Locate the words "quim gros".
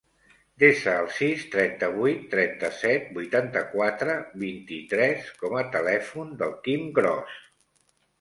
6.69-7.37